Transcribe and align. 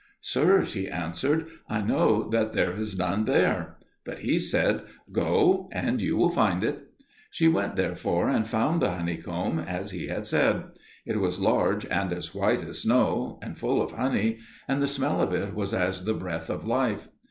"Sir," 0.21 0.65
she 0.65 0.87
answered, 0.89 1.45
"I 1.69 1.79
know 1.83 2.27
that 2.29 2.53
there 2.53 2.71
is 2.71 2.97
none 2.97 3.25
there." 3.25 3.75
But 4.03 4.17
he 4.25 4.39
said, 4.39 4.81
"Go 5.11 5.69
and 5.71 6.01
you 6.01 6.17
will 6.17 6.31
find 6.31 6.63
it." 6.63 6.87
She 7.29 7.47
went 7.47 7.75
therefore 7.75 8.27
and 8.27 8.47
found 8.47 8.81
the 8.81 8.89
honeycomb, 8.89 9.59
as 9.59 9.91
he 9.91 10.07
had 10.07 10.25
said; 10.25 10.63
it 11.05 11.19
was 11.19 11.39
large, 11.39 11.85
and 11.85 12.11
as 12.11 12.33
white 12.33 12.61
as 12.63 12.81
snow, 12.81 13.37
and 13.43 13.59
full 13.59 13.79
of 13.79 13.91
honey, 13.91 14.39
and 14.67 14.81
the 14.81 14.87
smell 14.87 15.21
of 15.21 15.33
it 15.33 15.53
was 15.53 15.71
as 15.71 16.03
the 16.03 16.15
breath 16.15 16.49
of 16.49 16.65
life. 16.65 17.07